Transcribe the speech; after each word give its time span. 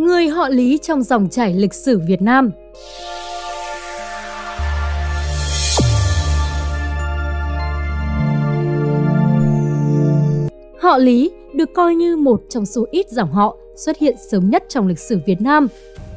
Người 0.00 0.28
họ 0.28 0.48
Lý 0.48 0.78
trong 0.78 1.02
dòng 1.02 1.28
chảy 1.28 1.54
lịch 1.54 1.74
sử 1.74 1.98
Việt 1.98 2.22
Nam 2.22 2.50
Họ 10.80 10.98
Lý 10.98 11.30
được 11.54 11.68
coi 11.74 11.94
như 11.94 12.16
một 12.16 12.42
trong 12.48 12.66
số 12.66 12.86
ít 12.90 13.10
dòng 13.10 13.32
họ 13.32 13.56
xuất 13.76 13.98
hiện 13.98 14.16
sớm 14.30 14.50
nhất 14.50 14.64
trong 14.68 14.86
lịch 14.86 14.98
sử 14.98 15.18
Việt 15.26 15.40
Nam. 15.40 15.68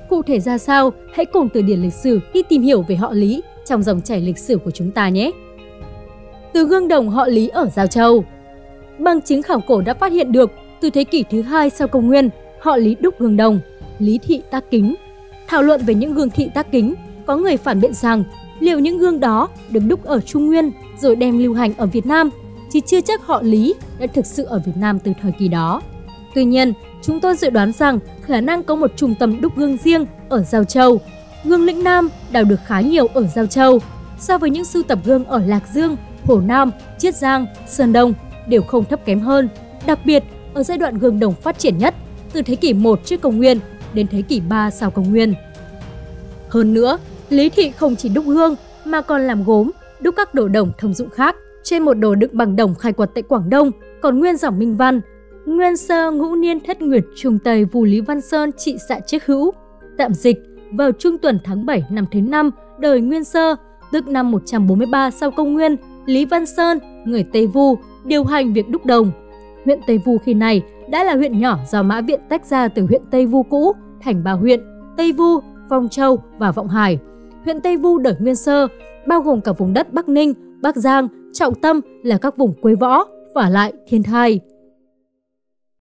Cụ 0.09 0.21
thể 0.21 0.39
ra 0.39 0.57
sao, 0.57 0.93
hãy 1.13 1.25
cùng 1.25 1.49
từ 1.53 1.61
điển 1.61 1.81
lịch 1.81 1.93
sử 1.93 2.19
đi 2.33 2.43
tìm 2.43 2.61
hiểu 2.61 2.81
về 2.81 2.95
họ 2.95 3.13
Lý 3.13 3.41
trong 3.65 3.83
dòng 3.83 4.01
chảy 4.01 4.21
lịch 4.21 4.37
sử 4.37 4.57
của 4.57 4.71
chúng 4.71 4.91
ta 4.91 5.09
nhé. 5.09 5.31
Từ 6.53 6.65
gương 6.65 6.87
đồng 6.87 7.09
họ 7.09 7.27
Lý 7.27 7.47
ở 7.47 7.69
Giao 7.75 7.87
Châu 7.87 8.23
Bằng 8.99 9.21
chứng 9.21 9.41
khảo 9.41 9.61
cổ 9.67 9.81
đã 9.81 9.93
phát 9.93 10.11
hiện 10.11 10.31
được 10.31 10.51
từ 10.81 10.89
thế 10.89 11.03
kỷ 11.03 11.23
thứ 11.29 11.41
hai 11.41 11.69
sau 11.69 11.87
công 11.87 12.07
nguyên, 12.07 12.29
họ 12.59 12.77
Lý 12.77 12.95
đúc 12.99 13.15
gương 13.19 13.37
đồng, 13.37 13.59
Lý 13.99 14.19
thị 14.23 14.41
tác 14.51 14.71
kính. 14.71 14.95
Thảo 15.47 15.61
luận 15.61 15.81
về 15.85 15.95
những 15.95 16.13
gương 16.13 16.29
thị 16.29 16.49
tác 16.53 16.71
kính, 16.71 16.93
có 17.25 17.35
người 17.35 17.57
phản 17.57 17.81
biện 17.81 17.93
rằng 17.93 18.23
liệu 18.59 18.79
những 18.79 18.97
gương 18.97 19.19
đó 19.19 19.49
được 19.69 19.83
đúc 19.87 20.03
ở 20.03 20.19
Trung 20.21 20.47
Nguyên 20.47 20.71
rồi 20.99 21.15
đem 21.15 21.39
lưu 21.39 21.53
hành 21.53 21.73
ở 21.77 21.85
Việt 21.85 22.05
Nam 22.05 22.29
thì 22.71 22.81
chưa 22.85 23.01
chắc 23.01 23.25
họ 23.25 23.41
Lý 23.41 23.73
đã 23.99 24.07
thực 24.07 24.25
sự 24.25 24.43
ở 24.43 24.61
Việt 24.65 24.77
Nam 24.77 24.99
từ 24.99 25.11
thời 25.21 25.31
kỳ 25.31 25.47
đó. 25.47 25.81
Tuy 26.35 26.45
nhiên, 26.45 26.73
chúng 27.01 27.19
tôi 27.19 27.35
dự 27.35 27.49
đoán 27.49 27.71
rằng 27.71 27.99
khả 28.21 28.41
năng 28.41 28.63
có 28.63 28.75
một 28.75 28.91
trung 28.95 29.15
tâm 29.19 29.41
đúc 29.41 29.57
gương 29.57 29.77
riêng 29.77 30.05
ở 30.29 30.43
Giao 30.43 30.63
Châu. 30.63 30.99
Gương 31.43 31.65
lĩnh 31.65 31.83
Nam 31.83 32.09
đào 32.31 32.43
được 32.43 32.59
khá 32.65 32.81
nhiều 32.81 33.07
ở 33.07 33.27
Giao 33.27 33.45
Châu, 33.45 33.79
so 34.19 34.37
với 34.37 34.49
những 34.49 34.65
sưu 34.65 34.83
tập 34.83 34.99
gương 35.05 35.25
ở 35.25 35.39
Lạc 35.45 35.63
Dương, 35.73 35.95
Hồ 36.23 36.41
Nam, 36.41 36.71
Chiết 36.99 37.15
Giang, 37.15 37.45
Sơn 37.67 37.93
Đông 37.93 38.13
đều 38.47 38.61
không 38.61 38.85
thấp 38.85 39.05
kém 39.05 39.19
hơn. 39.19 39.49
Đặc 39.85 39.99
biệt, 40.05 40.23
ở 40.53 40.63
giai 40.63 40.77
đoạn 40.77 40.97
gương 40.97 41.19
đồng 41.19 41.33
phát 41.33 41.59
triển 41.59 41.77
nhất, 41.77 41.95
từ 42.33 42.41
thế 42.41 42.55
kỷ 42.55 42.73
1 42.73 42.99
trước 43.05 43.21
công 43.21 43.37
nguyên 43.37 43.59
đến 43.93 44.07
thế 44.11 44.21
kỷ 44.21 44.39
3 44.49 44.71
sau 44.71 44.91
công 44.91 45.11
nguyên. 45.11 45.33
Hơn 46.49 46.73
nữa, 46.73 46.97
Lý 47.29 47.49
Thị 47.49 47.71
không 47.71 47.95
chỉ 47.95 48.09
đúc 48.09 48.25
hương 48.27 48.55
mà 48.85 49.01
còn 49.01 49.21
làm 49.21 49.43
gốm, 49.43 49.71
đúc 50.01 50.15
các 50.17 50.33
đồ 50.33 50.47
đồng 50.47 50.71
thông 50.77 50.93
dụng 50.93 51.09
khác. 51.09 51.35
Trên 51.63 51.83
một 51.83 51.93
đồ 51.93 52.15
đựng 52.15 52.31
bằng 52.33 52.55
đồng 52.55 52.75
khai 52.75 52.93
quật 52.93 53.09
tại 53.15 53.21
Quảng 53.21 53.49
Đông 53.49 53.71
còn 54.01 54.19
nguyên 54.19 54.37
dòng 54.37 54.59
Minh 54.59 54.77
Văn, 54.77 55.01
Nguyên 55.45 55.77
sơ 55.77 56.11
ngũ 56.11 56.35
niên 56.35 56.59
thất 56.59 56.81
nguyệt 56.81 57.03
trung 57.15 57.39
Tây 57.39 57.65
Vù 57.65 57.83
Lý 57.83 58.01
Văn 58.01 58.21
Sơn 58.21 58.51
trị 58.57 58.77
xạ 58.89 58.99
chiếc 58.99 59.25
hữu. 59.25 59.51
Tạm 59.97 60.13
dịch, 60.13 60.37
vào 60.71 60.91
trung 60.91 61.17
tuần 61.17 61.39
tháng 61.43 61.65
7 61.65 61.83
năm 61.89 62.05
thứ 62.11 62.21
năm 62.21 62.51
đời 62.79 63.01
Nguyên 63.01 63.23
sơ, 63.23 63.55
tức 63.91 64.07
năm 64.07 64.31
143 64.31 65.11
sau 65.11 65.31
công 65.31 65.53
nguyên, 65.53 65.75
Lý 66.05 66.25
Văn 66.25 66.45
Sơn, 66.45 66.79
người 67.05 67.25
Tây 67.33 67.47
Vu, 67.47 67.77
điều 68.05 68.23
hành 68.23 68.53
việc 68.53 68.69
đúc 68.69 68.85
đồng. 68.85 69.11
Huyện 69.65 69.79
Tây 69.87 69.97
Vu 69.97 70.17
khi 70.17 70.33
này 70.33 70.61
đã 70.89 71.03
là 71.03 71.15
huyện 71.15 71.39
nhỏ 71.39 71.59
do 71.71 71.83
Mã 71.83 72.01
Viện 72.01 72.19
tách 72.29 72.45
ra 72.45 72.67
từ 72.67 72.85
huyện 72.85 73.01
Tây 73.11 73.25
Vu 73.25 73.43
cũ 73.43 73.73
thành 74.03 74.23
ba 74.23 74.31
huyện 74.31 74.61
Tây 74.97 75.11
Vu, 75.11 75.39
Phong 75.69 75.89
Châu 75.89 76.23
và 76.39 76.51
Vọng 76.51 76.67
Hải. 76.67 76.97
Huyện 77.43 77.59
Tây 77.59 77.77
Vu 77.77 77.97
đời 77.97 78.15
Nguyên 78.19 78.35
Sơ 78.35 78.67
bao 79.07 79.21
gồm 79.21 79.41
cả 79.41 79.51
vùng 79.51 79.73
đất 79.73 79.93
Bắc 79.93 80.09
Ninh, 80.09 80.33
Bắc 80.61 80.75
Giang, 80.75 81.07
trọng 81.33 81.55
tâm 81.55 81.79
là 82.03 82.17
các 82.17 82.37
vùng 82.37 82.53
quế 82.61 82.75
võ 82.75 83.05
và 83.33 83.49
lại 83.49 83.73
thiên 83.87 84.03
thai. 84.03 84.39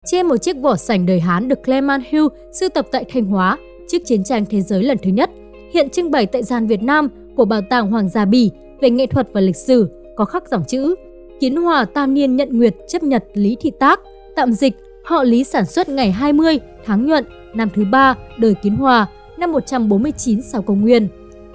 Trên 0.05 0.27
một 0.27 0.37
chiếc 0.37 0.57
vỏ 0.57 0.75
sành 0.75 1.05
đời 1.05 1.19
Hán 1.19 1.47
được 1.47 1.63
Clement 1.63 2.03
Hill 2.05 2.25
sưu 2.53 2.69
tập 2.69 2.87
tại 2.91 3.05
Thanh 3.13 3.25
Hóa 3.25 3.57
trước 3.87 3.97
chiến 4.05 4.23
tranh 4.23 4.45
thế 4.49 4.61
giới 4.61 4.83
lần 4.83 4.97
thứ 5.03 5.09
nhất, 5.09 5.29
hiện 5.73 5.89
trưng 5.89 6.11
bày 6.11 6.25
tại 6.25 6.43
gian 6.43 6.67
Việt 6.67 6.83
Nam 6.83 7.07
của 7.35 7.45
Bảo 7.45 7.61
tàng 7.69 7.91
Hoàng 7.91 8.09
gia 8.09 8.25
Bỉ 8.25 8.51
về 8.81 8.89
nghệ 8.89 9.05
thuật 9.05 9.27
và 9.33 9.41
lịch 9.41 9.55
sử, 9.55 9.89
có 10.15 10.25
khắc 10.25 10.49
dòng 10.49 10.63
chữ 10.67 10.95
Kiến 11.39 11.55
Hòa 11.55 11.85
tam 11.85 12.13
niên 12.13 12.35
nhận 12.35 12.57
nguyệt 12.57 12.75
chấp 12.87 13.03
nhật 13.03 13.23
Lý 13.33 13.57
Thị 13.59 13.71
Tác, 13.79 13.99
tạm 14.35 14.51
dịch 14.51 14.73
họ 15.03 15.23
Lý 15.23 15.43
sản 15.43 15.65
xuất 15.65 15.89
ngày 15.89 16.11
20 16.11 16.59
tháng 16.85 17.05
nhuận 17.05 17.25
năm 17.53 17.69
thứ 17.73 17.85
ba 17.85 18.15
đời 18.37 18.53
Kiến 18.53 18.75
Hòa 18.75 19.07
năm 19.37 19.51
149 19.51 20.41
sau 20.41 20.61
công 20.61 20.81
nguyên. 20.81 21.07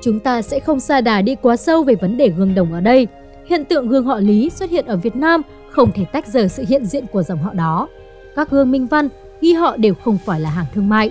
Chúng 0.02 0.20
ta 0.20 0.42
sẽ 0.42 0.60
không 0.60 0.80
xa 0.80 1.00
đà 1.00 1.22
đi 1.22 1.34
quá 1.42 1.56
sâu 1.56 1.82
về 1.82 1.94
vấn 1.94 2.16
đề 2.16 2.28
gương 2.28 2.54
đồng 2.54 2.72
ở 2.72 2.80
đây. 2.80 3.06
Hiện 3.46 3.64
tượng 3.64 3.88
gương 3.88 4.04
họ 4.04 4.18
Lý 4.18 4.50
xuất 4.50 4.70
hiện 4.70 4.86
ở 4.86 4.96
Việt 4.96 5.16
Nam 5.16 5.42
không 5.70 5.92
thể 5.92 6.04
tách 6.04 6.26
rời 6.26 6.48
sự 6.48 6.64
hiện 6.68 6.86
diện 6.86 7.06
của 7.12 7.22
dòng 7.22 7.38
họ 7.38 7.52
đó. 7.52 7.88
Các 8.36 8.50
gương 8.50 8.70
minh 8.70 8.86
văn 8.86 9.08
ghi 9.40 9.52
họ 9.52 9.76
đều 9.76 9.94
không 9.94 10.18
phải 10.24 10.40
là 10.40 10.50
hàng 10.50 10.66
thương 10.74 10.88
mại. 10.88 11.10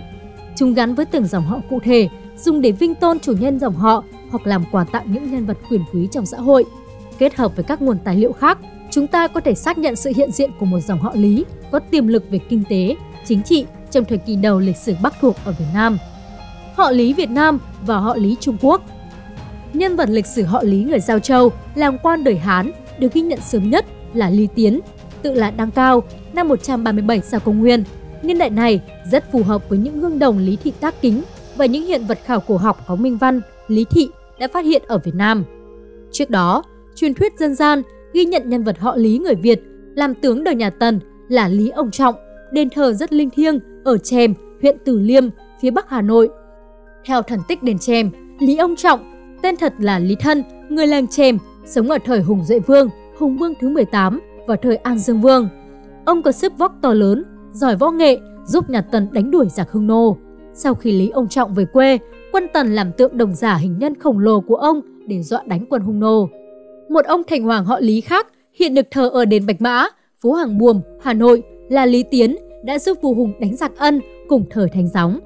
Chúng 0.56 0.74
gắn 0.74 0.96
với 0.96 1.06
từng 1.06 1.26
dòng 1.26 1.44
họ 1.44 1.60
cụ 1.70 1.80
thể, 1.84 2.10
dùng 2.38 2.62
để 2.62 2.72
vinh 2.72 2.96
tôn 2.96 3.20
chủ 3.20 3.34
nhân 3.40 3.60
dòng 3.60 3.76
họ 3.76 4.04
hoặc 4.30 4.48
làm 4.48 4.64
quà 4.72 4.84
tặng 4.84 5.04
những 5.14 5.32
nhân 5.32 5.46
vật 5.46 5.58
quyền 5.70 5.82
quý 5.94 6.08
trong 6.12 6.26
xã 6.26 6.38
hội. 6.38 6.66
Kết 7.18 7.36
hợp 7.36 7.56
với 7.56 7.64
các 7.64 7.82
nguồn 7.82 7.98
tài 8.04 8.18
liệu 8.18 8.34
khác, 8.34 8.58
chúng 8.92 9.08
ta 9.08 9.28
có 9.28 9.40
thể 9.42 9.56
xác 9.56 9.78
nhận 9.78 9.96
sự 9.96 10.12
hiện 10.16 10.32
diện 10.32 10.52
của 10.60 10.66
một 10.66 10.80
dòng 10.80 11.00
họ 11.00 11.12
Lý 11.16 11.46
có 11.72 11.80
tiềm 11.80 12.08
lực 12.08 12.24
về 12.30 12.40
kinh 12.50 12.64
tế, 12.70 12.96
chính 13.26 13.44
trị 13.44 13.66
trong 13.92 14.06
thời 14.06 14.18
kỳ 14.18 14.36
đầu 14.36 14.60
lịch 14.60 14.78
sử 14.78 14.94
Bắc 15.02 15.14
thuộc 15.22 15.36
ở 15.46 15.52
Việt 15.52 15.66
Nam. 15.74 15.98
Họ 16.76 16.92
Lý 16.92 17.14
Việt 17.14 17.30
Nam 17.30 17.60
và 17.86 17.98
họ 17.98 18.16
Lý 18.16 18.36
Trung 18.40 18.58
Quốc 18.62 18.82
Nhân 19.76 19.96
vật 19.96 20.10
lịch 20.10 20.26
sử 20.26 20.44
họ 20.44 20.64
Lý 20.64 20.84
người 20.84 21.00
Giao 21.00 21.20
Châu, 21.20 21.52
làm 21.76 21.98
quan 21.98 22.24
đời 22.24 22.36
Hán 22.36 22.72
được 23.00 23.14
ghi 23.14 23.22
nhận 23.22 23.40
sớm 23.42 23.70
nhất 23.70 23.86
là 24.14 24.30
Lý 24.30 24.48
Tiến, 24.56 24.80
tự 25.22 25.34
là 25.34 25.52
Đăng 25.52 25.72
Cao, 25.72 26.04
năm 26.34 26.48
137 26.48 27.22
sau 27.22 27.40
công 27.40 27.60
nguyên. 27.60 27.84
Niên 28.24 28.38
đại 28.38 28.50
này 28.50 28.82
rất 29.12 29.32
phù 29.32 29.44
hợp 29.44 29.70
với 29.70 29.80
những 29.80 30.00
gương 30.00 30.20
đồng 30.20 30.38
Lý 30.38 30.56
Thị 30.64 30.74
tác 30.80 31.02
kính 31.02 31.24
và 31.56 31.66
những 31.66 31.86
hiện 31.86 32.06
vật 32.06 32.20
khảo 32.26 32.40
cổ 32.40 32.58
học 32.58 32.84
có 32.88 32.96
minh 32.96 33.18
văn, 33.18 33.42
Lý 33.68 33.86
Thị 33.90 34.10
đã 34.40 34.48
phát 34.54 34.66
hiện 34.66 34.84
ở 34.88 34.98
Việt 34.98 35.16
Nam. 35.16 35.44
Trước 36.12 36.30
đó, 36.30 36.64
truyền 36.96 37.14
thuyết 37.14 37.40
dân 37.40 37.56
gian 37.56 37.82
ghi 38.14 38.26
nhận 38.26 38.50
nhân 38.50 38.64
vật 38.64 38.80
họ 38.80 38.96
Lý 38.96 39.18
người 39.18 39.36
Việt 39.36 39.62
làm 39.96 40.14
tướng 40.14 40.44
đời 40.44 40.56
nhà 40.56 40.70
Tần 40.70 41.00
là 41.30 41.48
Lý 41.48 41.70
Ông 41.70 41.92
Trọng, 41.92 42.16
đền 42.52 42.70
thờ 42.70 42.94
rất 42.94 43.14
linh 43.14 43.30
thiêng 43.30 43.60
ở 43.86 43.98
Chèm, 43.98 44.34
huyện 44.62 44.78
Từ 44.86 45.00
Liêm, 45.00 45.24
phía 45.62 45.72
Bắc 45.72 45.90
Hà 45.90 46.02
Nội. 46.02 46.30
Theo 47.06 47.22
thần 47.22 47.40
tích 47.48 47.64
đền 47.64 47.78
Chèm, 47.80 48.12
Lý 48.40 48.58
Ông 48.58 48.76
Trọng, 48.76 49.00
tên 49.42 49.58
thật 49.58 49.74
là 49.80 50.00
Lý 50.00 50.16
Thân, 50.20 50.44
người 50.70 50.88
làng 50.88 51.08
Chèm, 51.08 51.38
sống 51.66 51.90
ở 51.90 51.98
thời 52.06 52.22
Hùng 52.22 52.44
Duệ 52.44 52.60
Vương, 52.60 52.90
Hùng 53.18 53.38
Vương 53.38 53.54
thứ 53.62 53.70
18 53.70 54.22
và 54.48 54.56
thời 54.56 54.76
An 54.76 55.00
Dương 55.00 55.22
Vương. 55.22 55.50
Ông 56.06 56.22
có 56.22 56.32
sức 56.32 56.58
vóc 56.58 56.76
to 56.82 56.94
lớn, 56.94 57.24
giỏi 57.52 57.76
võ 57.76 57.92
nghệ, 57.92 58.20
giúp 58.46 58.70
nhà 58.70 58.82
Tần 58.82 59.08
đánh 59.12 59.32
đuổi 59.32 59.46
giặc 59.50 59.72
Hung 59.72 59.88
Nô. 59.88 60.18
Sau 60.54 60.74
khi 60.74 60.92
Lý 60.92 61.10
Ông 61.10 61.28
Trọng 61.28 61.54
về 61.54 61.66
quê, 61.66 61.98
quân 62.32 62.48
Tần 62.54 62.76
làm 62.76 62.92
tượng 62.92 63.18
đồng 63.18 63.36
giả 63.36 63.56
hình 63.56 63.78
nhân 63.80 64.00
khổng 64.00 64.20
lồ 64.20 64.42
của 64.42 64.56
ông 64.56 64.82
để 65.08 65.22
dọa 65.22 65.42
đánh 65.46 65.66
quân 65.70 65.82
Hung 65.82 66.00
Nô. 66.00 66.30
Một 66.90 67.06
ông 67.06 67.22
thành 67.28 67.44
hoàng 67.44 67.66
họ 67.66 67.80
Lý 67.80 68.02
khác 68.02 68.28
hiện 68.54 68.74
được 68.74 68.86
thờ 68.92 69.10
ở 69.10 69.26
đền 69.26 69.46
Bạch 69.46 69.62
Mã, 69.62 69.88
phố 70.22 70.34
Hàng 70.34 70.58
Buồm, 70.58 70.82
Hà 71.02 71.14
Nội 71.14 71.44
là 71.70 71.86
Lý 71.86 72.04
Tiến 72.04 72.36
đã 72.66 72.80
giúp 72.80 72.98
vua 73.02 73.14
Hùng 73.14 73.34
đánh 73.40 73.56
giặc 73.56 73.72
ân 73.78 74.02
cùng 74.28 74.46
thời 74.50 74.70
Thánh 74.70 74.88
Gióng. 74.88 75.20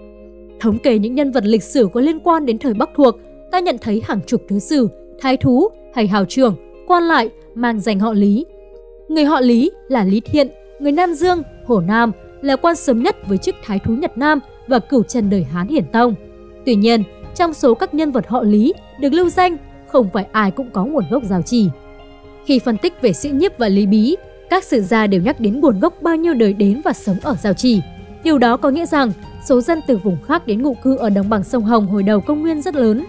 Thống 0.59 0.79
kê 0.79 0.99
những 0.99 1.15
nhân 1.15 1.31
vật 1.31 1.45
lịch 1.45 1.63
sử 1.63 1.87
có 1.93 2.01
liên 2.01 2.19
quan 2.19 2.45
đến 2.45 2.59
thời 2.59 2.73
Bắc 2.73 2.89
thuộc, 2.95 3.15
ta 3.51 3.59
nhận 3.59 3.77
thấy 3.81 4.01
hàng 4.05 4.19
chục 4.27 4.41
thứ 4.47 4.59
sử, 4.59 4.89
thái 5.19 5.37
thú 5.37 5.67
hay 5.93 6.07
hào 6.07 6.25
trưởng, 6.25 6.55
quan 6.87 7.03
lại 7.03 7.29
mang 7.55 7.79
danh 7.79 7.99
họ 7.99 8.13
Lý 8.13 8.45
Người 9.07 9.25
họ 9.25 9.39
Lý 9.39 9.71
là 9.87 10.03
Lý 10.03 10.19
Thiện, 10.19 10.47
người 10.79 10.91
Nam 10.91 11.13
Dương, 11.13 11.41
Hồ 11.65 11.79
Nam, 11.79 12.11
là 12.41 12.55
quan 12.55 12.75
sớm 12.75 13.03
nhất 13.03 13.15
với 13.27 13.37
chức 13.37 13.55
Thái 13.63 13.79
thú 13.79 13.93
Nhật 13.93 14.17
Nam 14.17 14.39
và 14.67 14.79
cửu 14.79 15.03
trần 15.03 15.29
đời 15.29 15.43
Hán 15.43 15.67
Hiển 15.67 15.85
Tông. 15.91 16.15
Tuy 16.65 16.75
nhiên, 16.75 17.03
trong 17.35 17.53
số 17.53 17.73
các 17.73 17.93
nhân 17.93 18.11
vật 18.11 18.27
họ 18.27 18.43
Lý 18.43 18.73
được 18.99 19.13
lưu 19.13 19.29
danh, 19.29 19.57
không 19.87 20.09
phải 20.13 20.25
ai 20.31 20.51
cũng 20.51 20.69
có 20.73 20.85
nguồn 20.85 21.03
gốc 21.11 21.23
giao 21.23 21.41
chỉ. 21.41 21.69
Khi 22.45 22.59
phân 22.59 22.77
tích 22.77 22.93
về 23.01 23.13
sĩ 23.13 23.29
nhiếp 23.29 23.57
và 23.57 23.69
lý 23.69 23.85
bí, 23.85 24.15
các 24.49 24.63
sử 24.63 24.81
gia 24.81 25.07
đều 25.07 25.21
nhắc 25.21 25.39
đến 25.39 25.59
nguồn 25.59 25.79
gốc 25.79 25.93
bao 26.01 26.15
nhiêu 26.15 26.33
đời 26.33 26.53
đến 26.53 26.81
và 26.85 26.93
sống 26.93 27.17
ở 27.21 27.35
giao 27.41 27.53
trì. 27.53 27.81
Điều 28.23 28.37
đó 28.37 28.57
có 28.57 28.69
nghĩa 28.69 28.85
rằng 28.85 29.11
số 29.45 29.61
dân 29.61 29.79
từ 29.87 29.97
vùng 29.97 30.17
khác 30.27 30.47
đến 30.47 30.61
ngụ 30.61 30.73
cư 30.73 30.97
ở 30.97 31.09
đồng 31.09 31.29
bằng 31.29 31.43
sông 31.43 31.63
Hồng 31.63 31.87
hồi 31.87 32.03
đầu 32.03 32.21
công 32.21 32.41
nguyên 32.41 32.61
rất 32.61 32.75
lớn. 32.75 33.05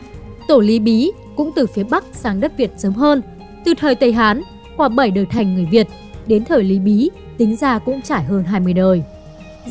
Tổ 0.49 0.61
Lý 0.61 0.78
Bí 0.78 1.11
cũng 1.37 1.51
từ 1.56 1.67
phía 1.67 1.84
Bắc 1.84 2.05
sang 2.12 2.41
đất 2.41 2.56
Việt 2.56 2.71
sớm 2.77 2.93
hơn. 2.93 3.23
Từ 3.65 3.75
thời 3.75 3.95
Tây 3.95 4.12
Hán, 4.12 4.43
qua 4.77 4.89
7 4.89 5.11
đời 5.11 5.27
thành 5.31 5.55
người 5.55 5.67
Việt, 5.71 5.87
đến 6.27 6.45
thời 6.45 6.62
Lý 6.62 6.78
Bí 6.78 7.11
tính 7.39 7.57
ra 7.57 7.78
cũng 7.78 8.03
trải 8.03 8.25
hơn 8.25 8.45
20 8.45 8.72
đời. 8.72 9.03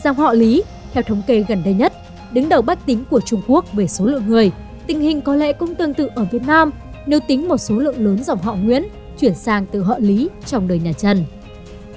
Dòng 0.04 0.16
họ 0.16 0.34
Lý, 0.34 0.64
theo 0.94 1.04
thống 1.04 1.22
kê 1.28 1.46
gần 1.48 1.62
đây 1.66 1.74
nhất, 1.74 1.94
đứng 2.32 2.50
đầu 2.50 2.62
bách 2.62 2.86
tính 2.86 3.04
của 3.10 3.22
Trung 3.22 3.42
Quốc 3.48 3.74
về 3.74 3.88
số 3.88 4.06
lượng 4.06 4.28
người, 4.28 4.52
tình 4.88 5.00
hình 5.00 5.22
có 5.22 5.36
lẽ 5.36 5.54
cũng 5.54 5.76
tương 5.76 5.94
tự 5.94 6.10
ở 6.16 6.28
Việt 6.32 6.42
Nam 6.48 6.72
nếu 7.06 7.20
tính 7.20 7.48
một 7.48 7.58
số 7.58 7.76
lượng 7.76 8.06
lớn 8.06 8.24
dòng 8.24 8.40
họ 8.40 8.56
Nguyễn 8.56 8.84
chuyển 9.20 9.36
sang 9.36 9.66
từ 9.72 9.82
họ 9.82 9.96
Lý 10.00 10.30
trong 10.46 10.68
đời 10.68 10.80
nhà 10.80 10.94
Trần. 10.94 11.24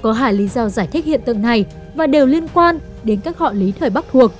Có 0.03 0.11
hai 0.11 0.33
lý 0.33 0.47
do 0.47 0.69
giải 0.69 0.87
thích 0.91 1.05
hiện 1.05 1.21
tượng 1.25 1.41
này 1.41 1.65
và 1.95 2.07
đều 2.07 2.25
liên 2.25 2.47
quan 2.53 2.79
đến 3.03 3.19
các 3.23 3.37
họ 3.37 3.53
Lý 3.53 3.73
thời 3.79 3.89
Bắc 3.89 4.05
thuộc. 4.11 4.31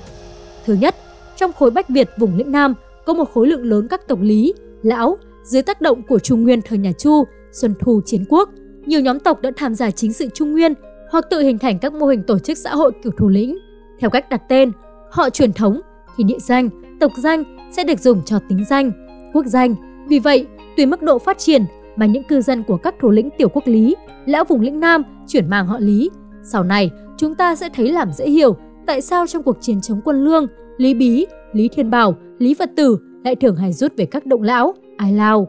Thứ 0.66 0.74
nhất, 0.74 0.96
trong 1.36 1.54
khối 1.54 1.72
Bách 1.72 1.90
Việt 1.90 2.10
vùng 2.18 2.38
lĩnh 2.38 2.52
Nam 2.52 2.74
có 3.06 3.14
một 3.14 3.34
khối 3.34 3.48
lượng 3.48 3.64
lớn 3.64 3.88
các 3.88 4.08
tộc 4.08 4.20
Lý, 4.22 4.54
Lão 4.84 5.18
dưới 5.44 5.62
tác 5.62 5.82
động 5.82 6.04
của 6.04 6.20
Trung 6.20 6.44
Nguyên 6.44 6.62
thời 6.62 6.78
nhà 6.78 6.92
Chu, 6.92 7.24
Xuân 7.52 7.74
Thu 7.80 8.02
Chiến 8.06 8.26
Quốc– 8.30 8.50
nhiều 8.86 9.00
nhóm 9.00 9.20
tộc 9.20 9.42
đã 9.42 9.52
tham 9.56 9.76
gia 9.76 9.92
chính 9.92 10.14
sự 10.14 10.28
trung 10.34 10.52
nguyên 10.52 10.74
hoặc 11.12 11.26
tự 11.30 11.40
hình 11.40 11.60
thành 11.60 11.80
các 11.80 11.94
mô 11.94 12.06
hình 12.06 12.24
tổ 12.24 12.40
chức 12.40 12.58
xã 12.58 12.76
hội 12.76 12.92
kiểu 13.04 13.12
thủ 13.18 13.30
lĩnh. 13.30 13.58
Theo 14.00 14.10
cách 14.10 14.30
đặt 14.30 14.42
tên, 14.50 14.72
họ 15.12 15.30
truyền 15.30 15.54
thống 15.54 15.82
thì 16.18 16.24
địa 16.24 16.40
danh, 16.40 16.70
tộc 17.00 17.12
danh 17.18 17.44
sẽ 17.72 17.84
được 17.84 18.00
dùng 18.00 18.22
cho 18.26 18.40
tính 18.50 18.66
danh, 18.70 18.92
quốc 19.34 19.46
danh. 19.46 19.76
Vì 20.10 20.20
vậy, 20.20 20.48
tùy 20.78 20.86
mức 20.86 21.02
độ 21.02 21.20
phát 21.20 21.38
triển 21.38 21.66
mà 21.96 22.06
những 22.06 22.24
cư 22.24 22.42
dân 22.42 22.64
của 22.64 22.78
các 22.78 22.96
thủ 23.02 23.10
lĩnh 23.10 23.30
tiểu 23.38 23.50
quốc 23.50 23.64
Lý, 23.68 23.96
lão 24.26 24.44
vùng 24.44 24.62
lĩnh 24.62 24.80
Nam 24.80 25.04
chuyển 25.28 25.50
mang 25.50 25.68
họ 25.68 25.80
Lý. 25.80 26.10
Sau 26.44 26.64
này, 26.64 26.92
chúng 27.18 27.36
ta 27.36 27.56
sẽ 27.56 27.70
thấy 27.74 27.92
làm 27.92 28.14
dễ 28.14 28.30
hiểu 28.30 28.56
tại 28.86 29.02
sao 29.02 29.28
trong 29.28 29.44
cuộc 29.44 29.58
chiến 29.62 29.82
chống 29.82 30.02
quân 30.06 30.24
lương, 30.24 30.48
Lý 30.78 30.94
Bí, 30.94 31.26
Lý 31.54 31.68
Thiên 31.68 31.90
Bảo, 31.90 32.16
Lý 32.40 32.54
Phật 32.54 32.70
Tử 32.76 32.98
lại 33.24 33.36
thường 33.36 33.56
hay 33.56 33.74
rút 33.74 33.94
về 33.98 34.06
các 34.06 34.26
động 34.26 34.42
lão, 34.42 34.74
Ai 34.98 35.14
Lao. 35.14 35.48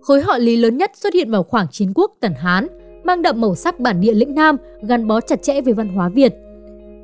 Khối 0.00 0.20
họ 0.20 0.38
Lý 0.38 0.56
lớn 0.56 0.76
nhất 0.76 0.90
xuất 0.94 1.14
hiện 1.14 1.30
vào 1.30 1.42
khoảng 1.42 1.66
chiến 1.70 1.92
quốc 1.94 2.12
Tần 2.20 2.32
Hán, 2.34 2.66
mang 3.04 3.22
đậm 3.22 3.40
màu 3.40 3.54
sắc 3.54 3.80
bản 3.80 4.00
địa 4.00 4.12
lĩnh 4.12 4.34
Nam 4.34 4.56
gắn 4.82 5.06
bó 5.06 5.20
chặt 5.20 5.42
chẽ 5.42 5.60
với 5.60 5.74
văn 5.74 5.88
hóa 5.88 6.08
Việt. 6.08 6.34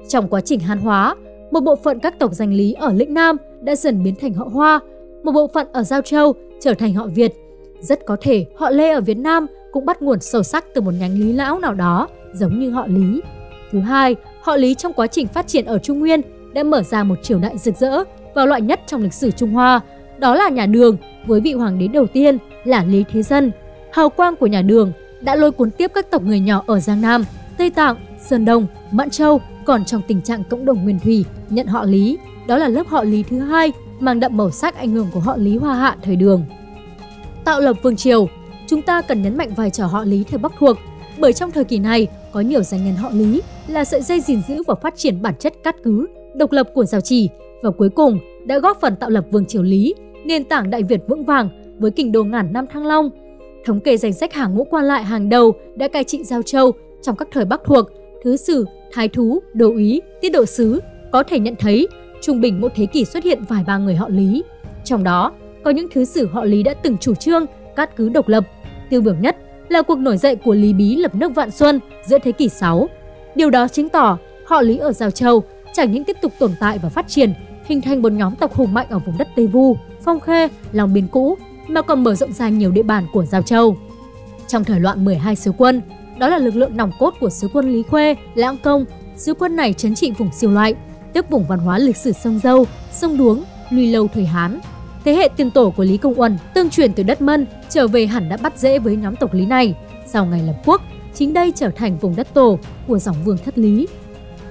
Trong 0.08 0.28
quá 0.28 0.40
trình 0.40 0.60
Hán 0.60 0.78
hóa, 0.78 1.16
một 1.50 1.60
bộ 1.60 1.76
phận 1.76 1.98
các 2.00 2.18
tộc 2.18 2.34
danh 2.34 2.54
Lý 2.54 2.72
ở 2.72 2.92
lĩnh 2.92 3.14
Nam 3.14 3.36
đã 3.60 3.76
dần 3.76 4.02
biến 4.02 4.14
thành 4.20 4.34
họ 4.34 4.48
Hoa, 4.52 4.80
một 5.24 5.32
bộ 5.32 5.46
phận 5.46 5.66
ở 5.72 5.82
Giao 5.82 6.00
Châu 6.00 6.32
trở 6.60 6.74
thành 6.74 6.94
họ 6.94 7.06
Việt. 7.14 7.32
Rất 7.80 8.06
có 8.06 8.16
thể 8.20 8.46
họ 8.56 8.70
Lê 8.70 8.90
ở 8.90 9.00
Việt 9.00 9.18
Nam 9.18 9.46
cũng 9.78 9.86
bắt 9.86 10.02
nguồn 10.02 10.20
sâu 10.20 10.42
sắc 10.42 10.64
từ 10.74 10.80
một 10.80 10.90
nhánh 11.00 11.14
Lý 11.14 11.32
Lão 11.32 11.58
nào 11.58 11.74
đó, 11.74 12.08
giống 12.32 12.58
như 12.58 12.70
họ 12.70 12.86
Lý. 12.86 13.20
Thứ 13.72 13.80
hai, 13.80 14.16
họ 14.42 14.56
Lý 14.56 14.74
trong 14.74 14.92
quá 14.92 15.06
trình 15.06 15.26
phát 15.26 15.46
triển 15.46 15.64
ở 15.64 15.78
Trung 15.78 15.98
Nguyên 15.98 16.20
đã 16.54 16.62
mở 16.62 16.82
ra 16.82 17.04
một 17.04 17.14
triều 17.22 17.38
đại 17.38 17.58
rực 17.58 17.76
rỡ 17.76 18.04
và 18.34 18.44
loại 18.44 18.60
nhất 18.60 18.80
trong 18.86 19.02
lịch 19.02 19.14
sử 19.14 19.30
Trung 19.30 19.50
Hoa, 19.50 19.80
đó 20.18 20.34
là 20.34 20.48
nhà 20.48 20.66
Đường 20.66 20.96
với 21.26 21.40
vị 21.40 21.52
hoàng 21.52 21.78
đế 21.78 21.88
đầu 21.88 22.06
tiên 22.06 22.38
là 22.64 22.84
Lý 22.84 23.04
Thế 23.12 23.22
Dân. 23.22 23.50
Hào 23.92 24.08
quang 24.10 24.36
của 24.36 24.46
nhà 24.46 24.62
Đường 24.62 24.92
đã 25.20 25.34
lôi 25.34 25.52
cuốn 25.52 25.70
tiếp 25.70 25.90
các 25.94 26.10
tộc 26.10 26.22
người 26.22 26.40
nhỏ 26.40 26.62
ở 26.66 26.80
Giang 26.80 27.00
Nam, 27.00 27.24
Tây 27.58 27.70
Tạng, 27.70 27.96
Sơn 28.20 28.44
Đông, 28.44 28.66
Mãn 28.90 29.10
Châu 29.10 29.40
còn 29.64 29.84
trong 29.84 30.02
tình 30.08 30.22
trạng 30.22 30.44
cộng 30.44 30.64
đồng 30.64 30.84
nguyên 30.84 31.00
thủy 31.00 31.24
nhận 31.50 31.66
họ 31.66 31.84
Lý. 31.84 32.18
Đó 32.46 32.56
là 32.56 32.68
lớp 32.68 32.86
họ 32.88 33.02
Lý 33.02 33.22
thứ 33.22 33.38
hai 33.38 33.72
mang 34.00 34.20
đậm 34.20 34.36
màu 34.36 34.50
sắc 34.50 34.76
ảnh 34.76 34.90
hưởng 34.90 35.08
của 35.12 35.20
họ 35.20 35.36
Lý 35.36 35.56
Hoa 35.56 35.74
Hạ 35.74 35.96
thời 36.02 36.16
Đường. 36.16 36.44
Tạo 37.44 37.60
lập 37.60 37.76
vương 37.82 37.96
triều, 37.96 38.28
chúng 38.68 38.82
ta 38.82 39.02
cần 39.02 39.22
nhấn 39.22 39.36
mạnh 39.36 39.54
vai 39.56 39.70
trò 39.70 39.86
họ 39.86 40.04
Lý 40.04 40.24
thời 40.30 40.38
Bắc 40.38 40.52
thuộc 40.58 40.76
bởi 41.18 41.32
trong 41.32 41.50
thời 41.50 41.64
kỳ 41.64 41.78
này 41.78 42.06
có 42.32 42.40
nhiều 42.40 42.62
danh 42.62 42.84
nhân 42.84 42.94
họ 42.94 43.10
Lý 43.12 43.42
là 43.68 43.84
sợi 43.84 44.02
dây 44.02 44.20
gìn 44.20 44.40
giữ 44.48 44.62
và 44.66 44.74
phát 44.74 44.96
triển 44.96 45.22
bản 45.22 45.34
chất 45.38 45.54
cát 45.64 45.76
cứ, 45.82 46.06
độc 46.34 46.52
lập 46.52 46.68
của 46.74 46.84
giao 46.84 47.00
trì 47.00 47.28
và 47.62 47.70
cuối 47.70 47.88
cùng 47.88 48.18
đã 48.46 48.58
góp 48.58 48.80
phần 48.80 48.96
tạo 48.96 49.10
lập 49.10 49.24
vương 49.30 49.46
triều 49.46 49.62
Lý, 49.62 49.94
nền 50.24 50.44
tảng 50.44 50.70
Đại 50.70 50.82
Việt 50.82 51.00
vững 51.08 51.24
vàng 51.24 51.48
với 51.78 51.90
kinh 51.90 52.12
đô 52.12 52.24
ngàn 52.24 52.52
năm 52.52 52.66
Thăng 52.66 52.86
Long. 52.86 53.10
Thống 53.64 53.80
kê 53.80 53.96
danh 53.96 54.12
sách 54.12 54.32
hàng 54.32 54.54
ngũ 54.54 54.64
quan 54.64 54.84
lại 54.84 55.04
hàng 55.04 55.28
đầu 55.28 55.52
đã 55.76 55.88
cai 55.88 56.04
trị 56.04 56.24
Giao 56.24 56.42
Châu 56.42 56.72
trong 57.02 57.16
các 57.16 57.28
thời 57.32 57.44
Bắc 57.44 57.60
thuộc, 57.64 57.86
Thứ 58.24 58.36
Sử, 58.36 58.64
Thái 58.92 59.08
Thú, 59.08 59.40
Đô 59.52 59.70
Úy, 59.70 60.02
Tiết 60.20 60.30
Độ 60.30 60.46
Sứ, 60.46 60.80
có 61.12 61.22
thể 61.22 61.38
nhận 61.38 61.54
thấy 61.58 61.88
trung 62.20 62.40
bình 62.40 62.60
mỗi 62.60 62.70
thế 62.74 62.86
kỷ 62.86 63.04
xuất 63.04 63.24
hiện 63.24 63.42
vài 63.48 63.64
ba 63.66 63.78
người 63.78 63.94
họ 63.94 64.08
Lý. 64.08 64.42
Trong 64.84 65.04
đó, 65.04 65.32
có 65.64 65.70
những 65.70 65.88
thứ 65.94 66.04
sử 66.04 66.26
họ 66.26 66.44
Lý 66.44 66.62
đã 66.62 66.74
từng 66.74 66.98
chủ 66.98 67.14
trương 67.14 67.46
cát 67.76 67.96
cứ 67.96 68.08
độc 68.08 68.28
lập. 68.28 68.44
Tiêu 68.90 69.00
biểu 69.00 69.14
nhất 69.14 69.36
là 69.68 69.82
cuộc 69.82 69.98
nổi 69.98 70.16
dậy 70.16 70.36
của 70.36 70.54
Lý 70.54 70.72
Bí 70.72 70.96
lập 70.96 71.14
nước 71.14 71.34
Vạn 71.34 71.50
Xuân 71.50 71.80
giữa 72.06 72.18
thế 72.18 72.32
kỷ 72.32 72.48
6. 72.48 72.88
Điều 73.34 73.50
đó 73.50 73.68
chứng 73.68 73.88
tỏ 73.88 74.18
họ 74.46 74.62
Lý 74.62 74.78
ở 74.78 74.92
Giao 74.92 75.10
Châu 75.10 75.42
chẳng 75.72 75.92
những 75.92 76.04
tiếp 76.04 76.16
tục 76.22 76.32
tồn 76.38 76.52
tại 76.60 76.78
và 76.78 76.88
phát 76.88 77.08
triển, 77.08 77.32
hình 77.64 77.80
thành 77.80 78.02
một 78.02 78.12
nhóm 78.12 78.36
tộc 78.36 78.54
hùng 78.54 78.74
mạnh 78.74 78.86
ở 78.90 78.98
vùng 78.98 79.18
đất 79.18 79.28
Tây 79.36 79.46
Vu, 79.46 79.76
Phong 80.04 80.20
Khê, 80.20 80.48
Long 80.72 80.94
Biên 80.94 81.06
cũ, 81.08 81.38
mà 81.68 81.82
còn 81.82 82.04
mở 82.04 82.14
rộng 82.14 82.32
ra 82.32 82.48
nhiều 82.48 82.70
địa 82.70 82.82
bàn 82.82 83.06
của 83.12 83.24
Giao 83.24 83.42
Châu. 83.42 83.76
Trong 84.46 84.64
thời 84.64 84.80
loạn 84.80 85.04
12 85.04 85.36
sứ 85.36 85.52
quân, 85.58 85.82
đó 86.18 86.28
là 86.28 86.38
lực 86.38 86.56
lượng 86.56 86.76
nòng 86.76 86.90
cốt 86.98 87.14
của 87.20 87.30
sứ 87.30 87.48
quân 87.52 87.72
Lý 87.72 87.82
Khuê, 87.82 88.16
Lãng 88.34 88.56
Công. 88.62 88.84
Sứ 89.16 89.34
quân 89.34 89.56
này 89.56 89.72
chấn 89.72 89.94
trị 89.94 90.12
vùng 90.18 90.32
siêu 90.32 90.50
loại, 90.50 90.74
tức 91.12 91.30
vùng 91.30 91.44
văn 91.48 91.58
hóa 91.58 91.78
lịch 91.78 91.96
sử 91.96 92.12
sông 92.12 92.38
Dâu, 92.38 92.66
sông 92.92 93.18
Đuống, 93.18 93.44
lùi 93.70 93.86
lâu 93.86 94.08
thời 94.08 94.24
Hán. 94.24 94.60
Thế 95.08 95.14
hệ 95.14 95.28
tiền 95.36 95.50
tổ 95.50 95.70
của 95.70 95.84
Lý 95.84 95.96
Công 95.96 96.20
Uẩn 96.20 96.36
tương 96.54 96.70
truyền 96.70 96.92
từ 96.92 97.02
đất 97.02 97.22
Mân 97.22 97.46
trở 97.68 97.88
về 97.88 98.06
hẳn 98.06 98.28
đã 98.28 98.36
bắt 98.36 98.58
dễ 98.58 98.78
với 98.78 98.96
nhóm 98.96 99.16
tộc 99.16 99.34
Lý 99.34 99.46
này. 99.46 99.74
Sau 100.06 100.24
ngày 100.26 100.42
lập 100.46 100.54
quốc, 100.64 100.82
chính 101.14 101.32
đây 101.32 101.52
trở 101.54 101.70
thành 101.70 101.98
vùng 101.98 102.16
đất 102.16 102.34
tổ 102.34 102.58
của 102.88 102.98
dòng 102.98 103.16
vương 103.24 103.38
thất 103.44 103.58
Lý. 103.58 103.88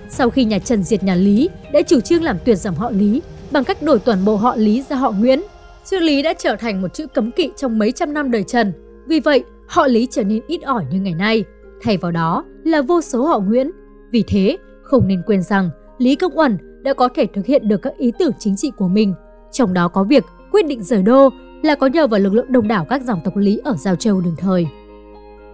Sau 0.09 0.29
khi 0.29 0.43
nhà 0.43 0.59
Trần 0.59 0.83
diệt 0.83 1.03
nhà 1.03 1.15
Lý, 1.15 1.49
đã 1.73 1.81
chủ 1.81 1.99
trương 1.99 2.23
làm 2.23 2.37
tuyệt 2.45 2.57
dòng 2.57 2.75
họ 2.75 2.89
Lý 2.91 3.21
bằng 3.51 3.63
cách 3.63 3.81
đổi 3.81 3.99
toàn 3.99 4.25
bộ 4.25 4.35
họ 4.35 4.55
Lý 4.55 4.83
ra 4.89 4.95
họ 4.95 5.11
Nguyễn. 5.11 5.41
Chữ 5.85 5.99
Lý 5.99 6.21
đã 6.21 6.33
trở 6.37 6.55
thành 6.55 6.81
một 6.81 6.93
chữ 6.93 7.07
cấm 7.07 7.31
kỵ 7.31 7.49
trong 7.57 7.79
mấy 7.79 7.91
trăm 7.91 8.13
năm 8.13 8.31
đời 8.31 8.43
Trần. 8.43 8.73
Vì 9.07 9.19
vậy, 9.19 9.43
họ 9.67 9.87
Lý 9.87 10.07
trở 10.11 10.23
nên 10.23 10.41
ít 10.47 10.61
ỏi 10.61 10.85
như 10.91 10.99
ngày 10.99 11.13
nay. 11.13 11.43
Thay 11.81 11.97
vào 11.97 12.11
đó 12.11 12.45
là 12.63 12.81
vô 12.81 13.01
số 13.01 13.25
họ 13.25 13.39
Nguyễn. 13.39 13.71
Vì 14.11 14.23
thế, 14.27 14.57
không 14.83 15.07
nên 15.07 15.21
quên 15.25 15.41
rằng 15.41 15.69
Lý 15.97 16.15
Công 16.15 16.37
Uẩn 16.37 16.57
đã 16.83 16.93
có 16.93 17.09
thể 17.15 17.25
thực 17.33 17.45
hiện 17.45 17.67
được 17.67 17.81
các 17.81 17.97
ý 17.97 18.11
tưởng 18.19 18.31
chính 18.39 18.55
trị 18.55 18.71
của 18.77 18.87
mình. 18.87 19.13
Trong 19.51 19.73
đó 19.73 19.87
có 19.87 20.03
việc 20.03 20.23
quyết 20.51 20.65
định 20.65 20.83
rời 20.83 21.03
đô 21.03 21.29
là 21.61 21.75
có 21.75 21.87
nhờ 21.87 22.07
vào 22.07 22.19
lực 22.19 22.33
lượng 22.33 22.51
đông 22.51 22.67
đảo 22.67 22.85
các 22.85 23.01
dòng 23.03 23.19
tộc 23.23 23.37
Lý 23.37 23.59
ở 23.63 23.75
Giao 23.75 23.95
Châu 23.95 24.21
đường 24.21 24.35
thời. 24.37 24.67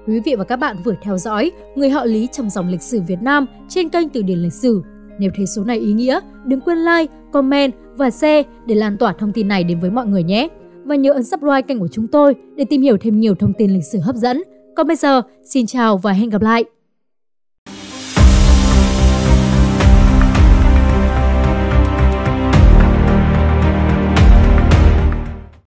Quý 0.08 0.20
vị 0.26 0.36
và 0.36 0.44
các 0.44 0.56
bạn 0.56 0.78
vừa 0.84 0.94
theo 1.02 1.18
dõi 1.18 1.52
người 1.76 1.90
họ 1.90 2.06
Lý 2.06 2.28
trong 2.32 2.50
dòng 2.50 2.70
lịch 2.70 2.82
sử 2.82 3.02
Việt 3.08 3.22
Nam 3.22 3.46
trên 3.70 3.90
kênh 3.90 4.10
Từ 4.10 4.22
điển 4.22 4.40
lịch 4.40 4.54
sử. 4.54 4.82
Nếu 5.20 5.32
thấy 5.36 5.46
số 5.48 5.64
này 5.64 5.78
ý 5.78 5.94
nghĩa, 5.94 6.20
đừng 6.46 6.62
quên 6.62 6.78
like, 6.78 7.14
comment 7.32 7.74
và 7.96 8.10
share 8.10 8.44
để 8.66 8.76
lan 8.76 8.98
tỏa 8.98 9.14
thông 9.14 9.34
tin 9.34 9.48
này 9.48 9.64
đến 9.64 9.80
với 9.80 9.90
mọi 9.90 10.06
người 10.06 10.24
nhé. 10.24 10.48
Và 10.86 10.96
nhớ 10.96 11.14
ấn 11.14 11.24
subscribe 11.24 11.62
kênh 11.62 11.80
của 11.80 11.88
chúng 11.88 12.08
tôi 12.08 12.36
để 12.56 12.66
tìm 12.66 12.82
hiểu 12.82 12.98
thêm 13.02 13.20
nhiều 13.20 13.36
thông 13.36 13.54
tin 13.54 13.72
lịch 13.72 13.86
sử 13.92 14.00
hấp 14.00 14.16
dẫn. 14.16 14.44
Còn 14.76 14.88
bây 14.88 14.96
giờ, 14.96 15.22
xin 15.44 15.66
chào 15.66 15.98
và 15.98 16.12
hẹn 16.12 16.30
gặp 16.30 16.42
lại! 16.42 16.64